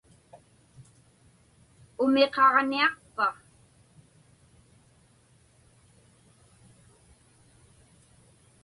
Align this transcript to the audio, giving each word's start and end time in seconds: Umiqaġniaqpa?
Umiqaġniaqpa? 2.03 3.27